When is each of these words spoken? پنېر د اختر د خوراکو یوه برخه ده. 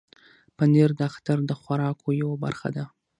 پنېر 0.57 0.89
د 0.99 1.01
اختر 1.11 1.37
د 1.45 1.51
خوراکو 1.61 2.07
یوه 2.21 2.35
برخه 2.45 2.69
ده. 2.75 2.85